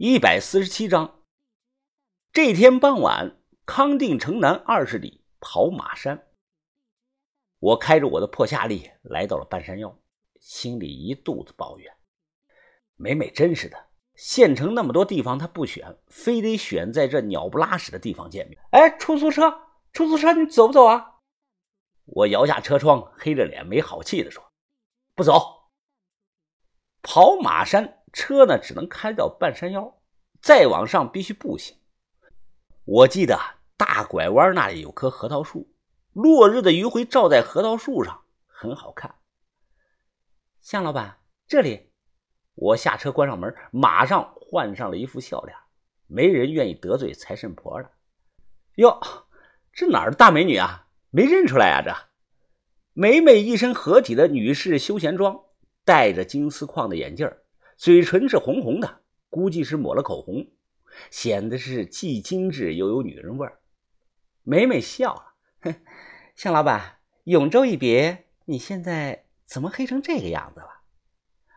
[0.00, 1.24] 一百四十七章。
[2.32, 6.28] 这天傍晚，康定城南二十里跑马山，
[7.58, 9.98] 我开着我的破夏利来到了半山腰，
[10.38, 11.92] 心里一肚子抱怨：
[12.94, 18.56] 美美真是的，县城那么多地方她不选，非得选在这鸟不拉屎的地方见面。
[18.70, 19.52] 哎，出租车，
[19.92, 21.16] 出租车，你走不走啊？
[22.04, 24.52] 我摇下车窗，黑着脸没好气的说
[25.16, 25.72] ：“不走。”
[27.02, 29.98] 跑马山车呢，只能开到半山腰，
[30.40, 31.76] 再往上必须步行。
[32.84, 33.38] 我记得
[33.76, 35.68] 大拐弯那里有棵核桃树，
[36.12, 39.14] 落日的余晖照在核桃树上，很好看。
[40.60, 41.90] 向老板，这里。
[42.54, 45.56] 我下车关上门，马上换上了一副笑脸。
[46.06, 47.90] 没人愿意得罪财神婆的。
[48.76, 49.00] 哟，
[49.72, 50.88] 这哪儿的大美女啊？
[51.10, 51.82] 没认出来啊！
[51.84, 51.94] 这
[52.94, 55.40] 美美一身合体的女士休闲装，
[55.84, 57.32] 戴着金丝框的眼镜
[57.78, 60.48] 嘴唇是红红的，估计是抹了口红，
[61.12, 63.60] 显得是既精致又有女人味儿。
[64.42, 65.76] 美美笑了，哼，
[66.34, 70.68] 向老板，永州一别，你现在怎么黑成这个样子了？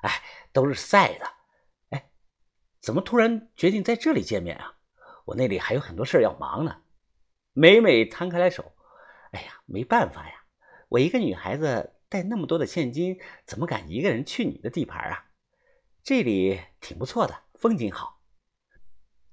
[0.04, 0.22] 哎，
[0.54, 1.26] 都是晒的。
[1.90, 2.12] 哎，
[2.80, 4.76] 怎么突然决定在这里见面啊？
[5.26, 6.84] 我那里还有很多事要忙呢。
[7.54, 8.73] 美美摊开来手。
[9.32, 10.44] 哎呀，没办法呀，
[10.88, 15.26] 我一个女孩子带那么多的现金，怎么敢一个人去你的地盘啊？
[16.04, 18.22] 这里挺不错的，风景好。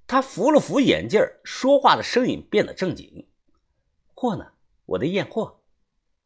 [0.05, 3.27] 他扶了扶眼镜，说话的声音变得正经。
[4.13, 4.53] 货呢？
[4.85, 5.63] 我的验货。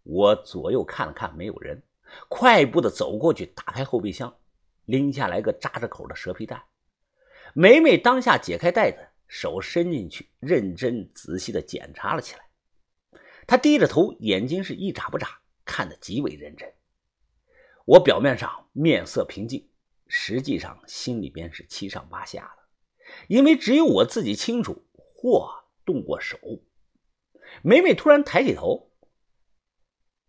[0.04, 1.82] 我左右看了看，没有人，
[2.28, 4.38] 快步的走过去，打开后备箱，
[4.84, 6.66] 拎下来个扎着口的蛇皮袋。
[7.54, 12.42] 梅梅当下解开袋子，手伸进去，认真仔细的检查了起来。
[13.48, 16.74] 他低着头，眼睛是一眨不眨，看得极为认真。
[17.86, 19.70] 我表面上面色平静，
[20.16, 22.64] 实际上心里边是七上八下的，
[23.28, 26.38] 因为只有我自己清楚货动过手。
[27.64, 28.92] 梅梅突然抬起头：“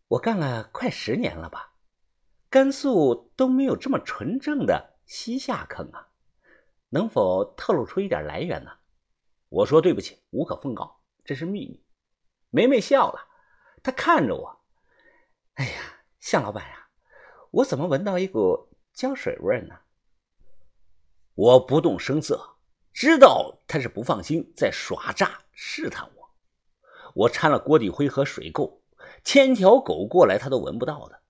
[0.09, 1.75] 我干了快十年了吧？
[2.49, 6.09] 甘肃都没有这么纯正的西夏坑啊！
[6.89, 8.71] 能否透露出一点来源呢？”
[9.51, 11.85] 我说：“对不起，无可奉告，这是秘密。”
[12.49, 13.29] 梅梅笑了，
[13.83, 14.65] 她看着我
[15.55, 16.89] ：“哎呀，向老板呀，
[17.51, 19.75] 我怎么闻到一股胶水味呢？”
[21.37, 22.57] 我不动声色，
[22.93, 26.31] 知道他是不放心，在耍诈试探我。
[27.15, 28.79] 我掺了锅底灰和水垢，
[29.25, 31.21] 千条狗过来他都闻不到的。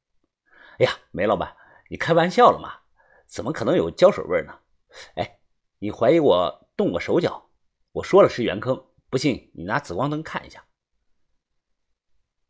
[0.78, 1.56] 哎呀，梅老板，
[1.88, 2.80] 你开玩笑了吗？
[3.26, 4.58] 怎么可能有胶水味呢？
[5.16, 5.41] 哎，
[5.78, 7.50] 你怀疑我动过手脚？
[7.92, 10.64] 我说了是原坑，不信你拿紫光灯看一下。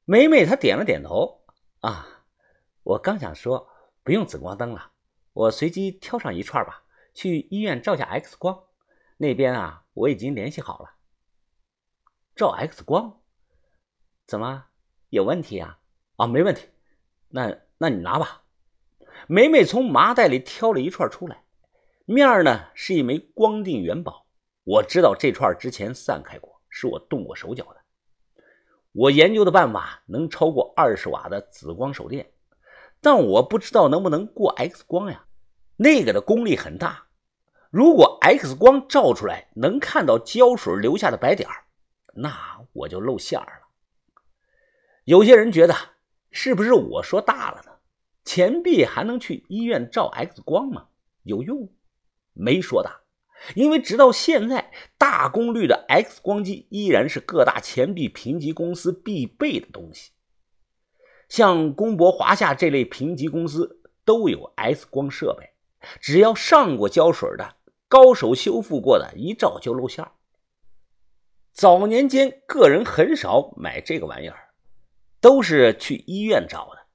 [0.05, 1.45] 梅梅她点了点头，
[1.81, 2.25] 啊，
[2.83, 3.69] 我刚想说
[4.03, 4.91] 不用紫光灯了，
[5.35, 8.65] 我随机挑上一串吧，去医院照下 X 光。
[9.17, 10.91] 那边啊，我已经联系好了。
[12.37, 13.21] 照 X 光？
[14.27, 14.67] 怎么
[15.11, 15.79] 有问题啊？
[16.17, 16.69] 啊，没问题。
[17.29, 18.45] 那那你拿吧。
[19.27, 21.45] 梅梅从麻袋里挑了一串出来，
[22.05, 24.27] 面呢是一枚光定元宝。
[24.63, 27.81] 我知道这串之前散开过，是我动过手脚的。
[28.93, 32.33] 我研究的办法能超过二十瓦的紫光手电，
[33.05, 35.27] 但我不知道能不能过 X 光呀。
[35.77, 37.09] 那个的功率很大，
[37.71, 41.47] 如果 X 光照出来能看到胶水留下的白点
[42.15, 43.47] 那我就露馅了。
[45.05, 45.75] 有些人觉得
[46.31, 47.73] 是不是我说大了呢？
[48.25, 50.87] 钱币还能去医院照 X 光吗？
[51.25, 51.71] 有用？
[52.33, 53.03] 没说大。
[53.55, 60.13] 因为直到现在，大功率的 X 光机依然是各大钱币评级公司必备的东西。
[61.35, 65.51] 像公博、华夏这类评级公司都有 X 光设备，
[66.01, 67.57] 只要上过胶水的
[67.89, 70.07] 高手修复过的，一照就露馅。
[71.53, 74.51] 早年间，个人很少买这个玩意儿，
[75.21, 76.87] 都是去医院找的。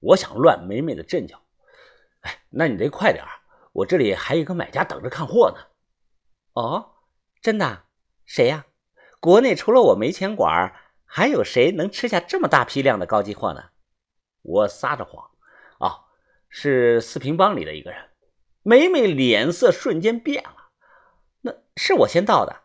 [0.00, 1.42] 我想乱美美的阵脚，
[2.20, 3.22] 哎，那你得快点
[3.74, 5.58] 我这里还有个买家等着看货呢。
[6.54, 6.92] 哦，
[7.42, 7.82] 真的？
[8.24, 8.64] 谁呀？
[9.20, 10.72] 国内除了我没钱管，
[11.04, 13.72] 还有谁能吃下这么大批量的高级货呢？
[14.44, 15.28] 我撒着谎。
[15.80, 16.04] 哦，
[16.48, 18.00] 是四平帮里的一个人。
[18.62, 20.70] 美美脸色瞬间变了。
[21.40, 22.62] 那是我先到的。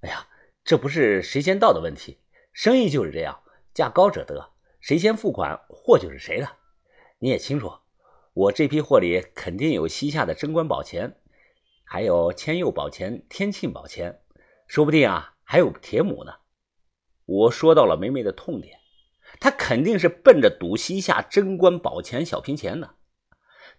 [0.00, 0.26] 哎呀，
[0.64, 2.18] 这不是谁先到的问题，
[2.52, 3.42] 生意就是这样，
[3.72, 6.48] 价高者得，谁先付款，货就是谁的。
[7.18, 7.72] 你也清楚，
[8.32, 11.16] 我这批货里肯定有西夏的贞观宝钱。
[11.84, 14.22] 还有千佑宝钱、天庆宝钱，
[14.66, 16.32] 说不定啊还有铁母呢。
[17.26, 18.79] 我说到了梅梅的痛点，
[19.38, 22.96] 他肯定是奔着赌西夏贞观宝钱小平钱的。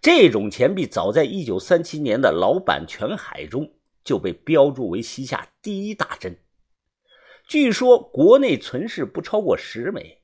[0.00, 6.38] 这种钱币早在一九三七年的老版全海中就被标注为西夏第一大珍。
[7.46, 10.20] 据说国内存世不超过十枚。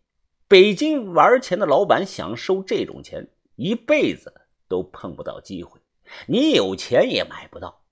[0.48, 4.32] 北京玩钱的老板想收这种钱，一辈子
[4.66, 5.78] 都碰不到机会。
[6.26, 7.84] 你有钱也买不到。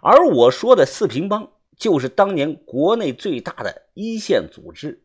[0.00, 5.04] 而我说的四平帮，就是当年国内最大的一线组织。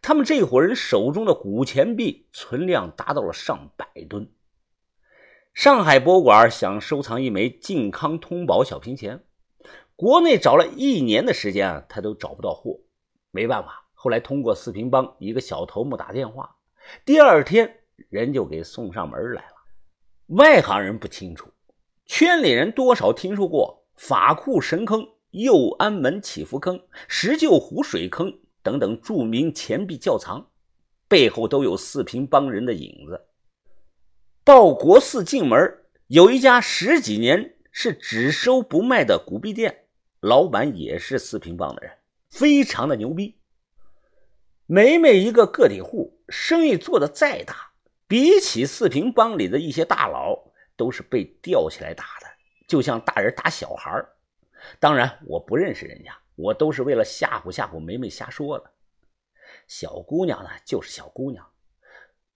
[0.00, 4.30] 他们这伙人手中的古钱币存量达到了上百吨。
[5.54, 9.24] 上海博物馆想收藏一枚靖康通宝小平钱，
[9.96, 12.78] 国内找了一年的时间啊，他都找不到货。
[13.30, 13.84] 没办法。
[14.00, 16.54] 后来通过四平帮一个小头目打电话，
[17.04, 19.54] 第二天人就给送上门来了。
[20.28, 21.50] 外行人不清楚，
[22.06, 30.50] 圈里人多少听说过法库神坑、右安门祈福坑、石臼湖水坑等等著名钱币窖藏，
[31.08, 33.28] 背后都有四平帮人的影子。
[34.44, 35.78] 报国寺进门
[36.08, 39.86] 有一家十几年是只收不卖的古币店，
[40.20, 41.92] 老板也是四平帮的人，
[42.28, 43.38] 非常的牛逼。
[44.66, 47.70] 每每一个个体户，生意做得再大，
[48.06, 50.38] 比起四平帮里的一些大佬，
[50.76, 52.26] 都是被吊起来打的，
[52.66, 54.04] 就像大人打小孩
[54.78, 58.70] 当然，我不认识人家，我都是为了吓唬吓唬梅梅瞎说的。
[59.66, 61.44] 小姑娘呢，就是小姑娘，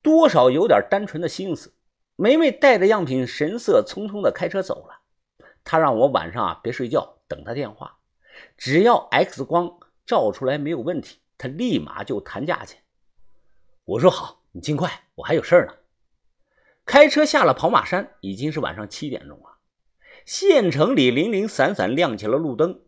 [0.03, 1.73] 多少有点单纯的心思。
[2.17, 5.01] 梅梅带着样品，神色匆匆的开车走了。
[5.63, 7.99] 她让我晚上啊别睡觉，等她电话，
[8.59, 11.21] 只要 X 光照出来没有问题。
[11.39, 12.81] 他立马就谈价钱，
[13.85, 15.75] 我说好，你尽快，我还有事儿呢。
[16.85, 19.59] 开车下了跑马山，已经是晚上七点钟了。
[20.25, 22.83] 县城里零零散散亮起了路灯，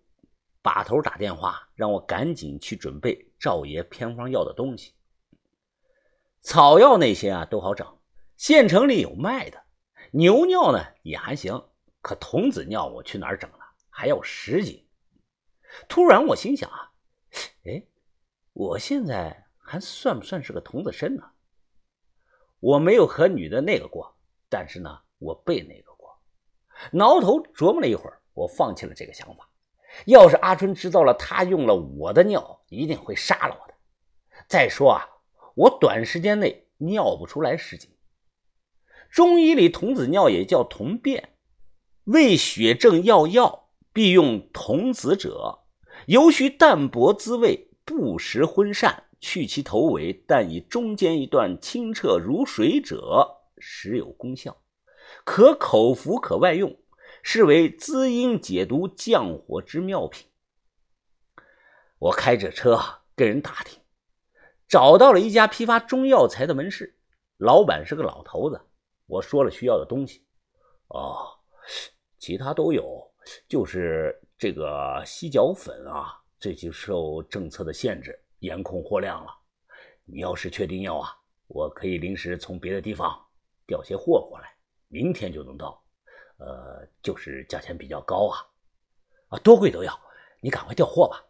[0.64, 4.94] 把头打电话让我赶紧去准备赵爷偏方药的东西。
[6.40, 7.86] 草药那些啊都好整，
[8.38, 9.62] 县城里有卖的。
[10.10, 11.62] 牛尿呢也还行，
[12.00, 13.58] 可童子尿我去哪儿整呢？
[13.90, 14.88] 还要十斤。
[15.86, 16.90] 突然我心想啊，
[17.66, 17.86] 哎。
[18.54, 21.24] 我现在还算不算是个童子身呢？
[22.60, 24.16] 我没有和女的那个过，
[24.48, 26.18] 但是呢，我背那个过。
[26.90, 29.46] 挠头琢磨了一会儿，我放弃了这个想法。
[30.06, 33.74] 要是阿春知道了他用了我的尿，一定会杀了我的。
[34.48, 35.06] 再说啊，
[35.54, 37.90] 我短时间内尿不出来十斤。
[39.10, 41.34] 中医里童子尿也叫童便，
[42.04, 45.60] 为血症要药，必用童子者，
[46.06, 47.70] 尤需淡薄滋味。
[47.86, 54.56] 不食荤膳，去其头尾，但以中间一段清澈如水者，实有功效，
[55.22, 56.74] 可口服，可外用，
[57.26, 60.28] 是为滋阴解毒、降火之妙品。
[61.98, 62.78] 我开着车
[63.16, 63.80] 跟人打听，
[64.68, 66.98] 找到了一家批发中药材的门市，
[67.38, 68.60] 老板是个老头子。
[69.06, 70.22] 我说了需要的东西，
[70.88, 71.26] 哦，
[72.18, 73.02] 其他都有，
[73.48, 76.20] 就是这个犀角粉啊。
[76.38, 79.34] 这就受政策的限制，严控货量了。
[80.04, 81.16] 你要是确定要啊，
[81.46, 83.18] 我可以临时从别的地方
[83.66, 84.54] 调些货过来，
[84.88, 85.82] 明天就能到。
[86.38, 88.46] 呃，就是价钱比较高啊，
[89.28, 89.98] 啊，多贵都要。
[90.40, 91.24] 你赶快调货吧。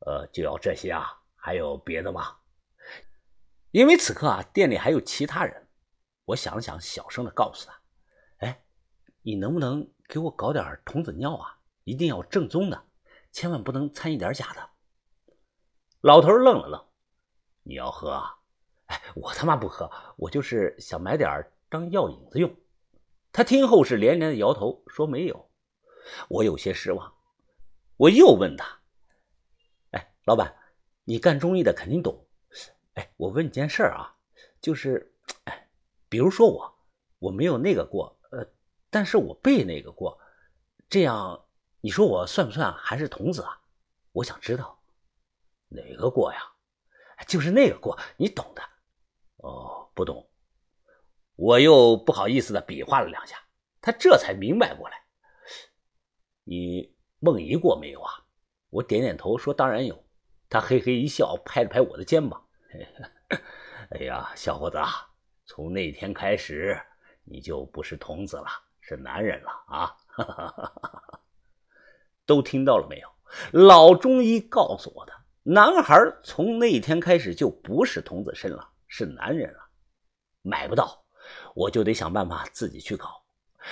[0.00, 1.20] 呃，就要这些啊？
[1.36, 2.36] 还有别的吗？
[3.70, 5.68] 因为此刻啊，店里还有其他人。
[6.24, 7.80] 我想了想，小声的告诉他
[8.44, 8.64] ：“哎，
[9.22, 11.58] 你能不能给我搞点童子尿啊？
[11.84, 12.84] 一定要正宗的。”
[13.30, 14.70] 千万不能掺一点假的。
[16.00, 16.84] 老头愣了愣
[17.62, 18.38] ：“你要喝啊？
[18.86, 22.50] 哎，我他妈不喝，我就是想买点当药引子用。”
[23.36, 25.50] 他听后是连连的摇头，说没有。
[26.30, 27.12] 我有些失望，
[27.98, 28.80] 我又问他
[29.92, 30.56] ：“哎，老板，
[31.04, 32.26] 你干中医的肯定懂。
[32.94, 34.16] 哎，我问你件事儿啊，
[34.58, 35.14] 就是，
[35.44, 35.68] 哎，
[36.08, 36.78] 比如说我，
[37.18, 38.42] 我没有那个过，呃，
[38.88, 40.18] 但是我背那个过，
[40.88, 41.44] 这样。”
[41.84, 43.60] 你说我算不算还是童子啊？
[44.12, 44.82] 我想知道
[45.68, 46.40] 哪个过呀？
[47.28, 48.62] 就是那个过，你懂的。
[49.46, 50.26] 哦，不懂。
[51.36, 53.36] 我又不好意思的比划了两下，
[53.80, 54.96] 他这才明白过来。
[56.44, 58.12] 你梦遗过没有啊？
[58.70, 60.04] 我点点头说当然有。
[60.48, 62.46] 他嘿嘿一笑，拍了拍我的肩膀。
[63.90, 64.78] 哎呀，小伙子，
[65.44, 66.80] 从那天开始
[67.24, 68.46] 你就不是童子了，
[68.80, 69.96] 是男人了啊！
[72.24, 73.08] 都听到了没有？
[73.52, 75.12] 老中医告诉我的，
[75.42, 79.58] 男孩从那天开始就不是童子身了，是男人了。
[80.42, 81.05] 买不到，
[81.54, 83.24] 我就得想办法自己去搞。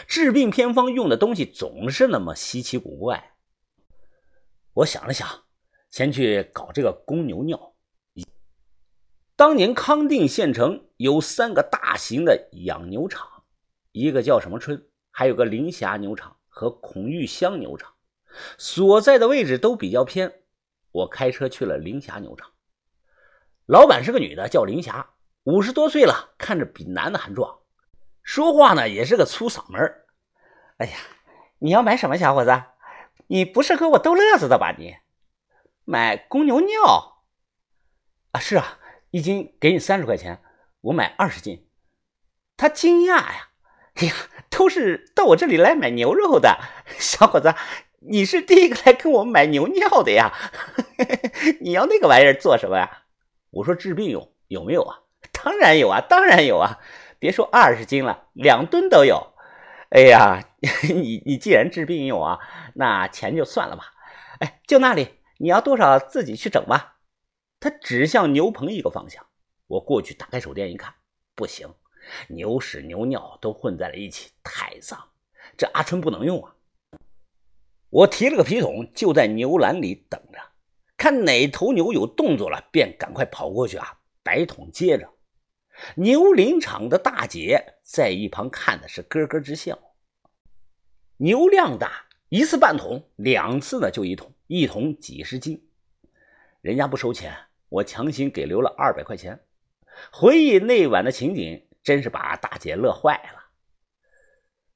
[0.07, 3.33] 治病偏方用的东西总是那么稀奇古怪。
[4.73, 5.29] 我想了想，
[5.91, 7.75] 先去搞这个公牛尿。
[9.37, 13.29] 当年康定县城有三个大型的养牛场，
[13.93, 17.93] 一个叫什么春，还有个林霞牛场和孔玉香牛场，
[18.59, 20.33] 所在的位置都比较偏。
[20.93, 22.51] 我开车去了林霞牛场，
[23.67, 25.14] 老板是个女的，叫林霞，
[25.45, 27.59] 五十多岁了，看着比男的还壮，
[28.23, 29.81] 说话呢也是个粗嗓门
[30.79, 30.97] 哎呀，
[31.59, 32.63] 你要买什么，小伙子？
[33.27, 34.75] 你不是和我逗乐子的吧？
[34.77, 34.97] 你
[35.85, 37.23] 买公牛尿
[38.33, 38.41] 啊？
[38.41, 38.79] 是啊，
[39.11, 40.43] 一斤给你三十块钱，
[40.81, 41.69] 我买二十斤。
[42.57, 43.51] 他惊讶呀，
[43.97, 44.15] 哎呀，
[44.49, 46.59] 都是到我这里来买牛肉的，
[46.99, 47.55] 小伙子，
[48.01, 50.33] 你是第一个来跟我买牛尿的呀？
[51.61, 53.05] 你要那个玩意儿做什么呀？
[53.51, 55.04] 我说治病用，有没有啊？
[55.35, 56.79] 当然有啊，当然有啊，
[57.19, 59.35] 别说二十斤了，两吨都有。
[59.91, 60.43] 哎呀，
[60.89, 62.39] 你你既然治病用啊，
[62.75, 63.93] 那钱就算了吧。
[64.41, 66.97] 哎，就那里，你要多少自己去整吧。
[67.61, 69.25] 他指向牛棚一个方向，
[69.67, 70.95] 我过去打开手电一看，
[71.35, 71.73] 不行，
[72.29, 74.99] 牛屎牛尿都混在了一起，太脏，
[75.57, 76.55] 这阿春不能用啊。
[77.91, 80.41] 我提了个皮桶，就在牛栏里等着，
[80.97, 85.14] 看哪头牛有动作了，便赶快跑过去啊，摆桶接着。
[85.97, 89.79] 牛林场的大姐在一旁看的是咯咯直笑。
[91.17, 95.69] 牛量大，一次半桶，两次呢就一桶，一桶几十斤。
[96.61, 97.35] 人家不收钱，
[97.69, 99.41] 我强行给留了二百块钱。
[100.11, 103.45] 回忆那晚的情景，真是把大姐乐坏了。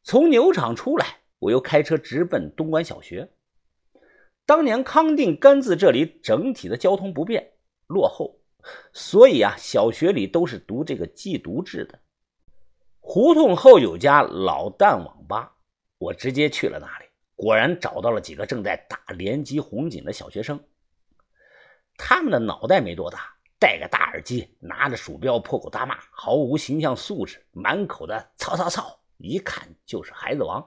[0.02, 3.31] 从牛场出来，我又开车直奔东关小学。
[4.47, 7.52] 当年康定甘孜这里整体的交通不便，
[7.87, 8.38] 落后。
[8.93, 11.99] 所以啊，小学里都是读这个寄读制的。
[13.01, 15.55] 胡同后有家老旦网吧，
[15.99, 17.07] 我直接去了那里，
[17.37, 20.63] 果然找到了几个正在打联机红警的小学生。
[21.97, 30.65] 他们的脑袋没多大，戴个大耳机，拿着鼠标破口大骂，毫无形象素质，满口的操操操，一看就是孩子王。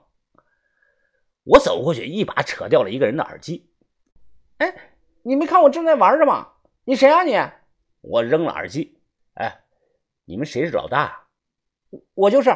[1.43, 3.69] 我走过去，一把扯掉了一个人的耳机。
[4.57, 6.49] 哎，你没看我正在玩着吗？
[6.85, 7.33] 你谁啊你？
[8.01, 8.99] 我扔了耳机，
[9.35, 9.63] 哎，
[10.25, 11.27] 你们谁是老大？
[12.13, 12.49] 我就是。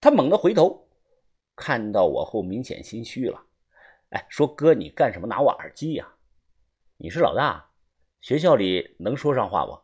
[0.00, 0.86] 他猛地回头，
[1.56, 3.40] 看到我后明显心虚了。
[4.10, 6.06] 哎，说哥，你干什么拿我耳机呀？
[6.96, 7.70] 你是老大，
[8.20, 9.80] 学校里能说上话不？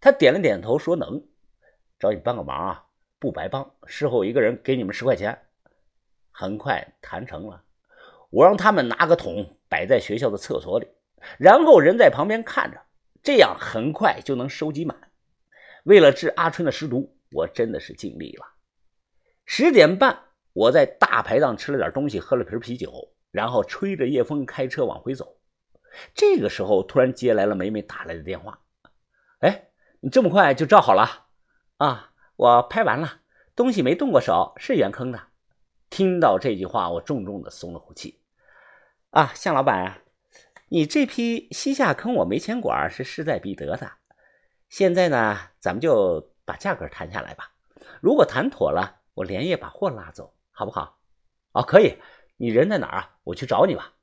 [0.00, 1.22] 他点了点头，说能。
[1.98, 2.86] 找你帮个忙啊，
[3.18, 3.74] 不白帮。
[3.86, 5.38] 事后一个人给你们十块钱。
[6.30, 7.64] 很快谈成了，
[8.30, 10.88] 我让他们拿个桶摆在学校的厕所里，
[11.38, 12.83] 然后人在旁边看着。
[13.24, 15.10] 这样很快就能收集满。
[15.84, 18.46] 为了治阿春的尸毒，我真的是尽力了。
[19.46, 25.38] 十点半，我在大排档吃了点东西，喝了瓶啤酒，然后吹着夜风开车往回走。
[26.14, 28.60] 这个时候，突然接来了梅梅打来的电话
[29.40, 29.68] ：“哎，
[30.00, 31.28] 你这么快就照好了？
[31.78, 33.20] 啊，我拍完了，
[33.56, 35.28] 东西没动过手，是原坑的。”
[35.88, 38.20] 听到这句话，我重重的松了口气。
[39.10, 40.03] 啊，向老板啊。
[40.68, 43.92] 你这批西夏坑我煤钱管是势在必得的，
[44.68, 47.52] 现在呢，咱们就把价格谈下来吧。
[48.00, 50.98] 如果谈妥了，我连夜把货拉走，好不好？
[51.52, 51.98] 哦，可以。
[52.36, 53.18] 你人在哪儿啊？
[53.24, 53.94] 我去找你吧。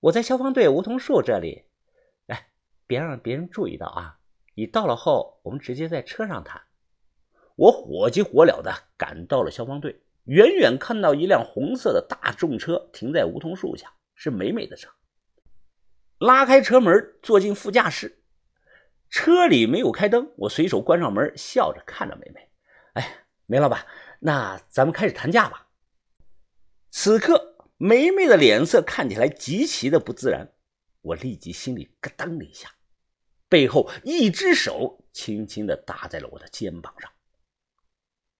[0.00, 1.64] 我在消防队梧桐树这里。
[2.28, 2.48] 哎，
[2.86, 4.18] 别让别人注意到啊！
[4.54, 6.62] 你到了后，我们直接在车上谈。
[7.56, 14.90] 我火急火燎的赶到了消防队，远远看到一辆红色的大众车停在梧桐树下，是美美的车。
[16.18, 18.22] 拉开车门，坐进副驾驶。
[19.08, 22.48] 车里没有开灯，我随手关上门，笑着看着梅梅。
[22.94, 23.86] 哎，梅老板，
[24.20, 25.68] 那咱们开始谈价吧。
[26.90, 30.52] 此刻，梅梅的脸色看起来极其的不自然。
[31.02, 32.68] 我立即心里咯噔了一下，
[33.48, 37.10] 背后一只手轻轻的搭在了我的肩膀上。